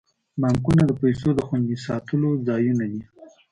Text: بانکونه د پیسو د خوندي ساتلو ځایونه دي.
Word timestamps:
بانکونه 0.41 0.83
د 0.87 0.91
پیسو 1.01 1.29
د 1.35 1.39
خوندي 1.47 1.77
ساتلو 1.85 2.29
ځایونه 2.47 2.85
دي. 2.91 3.01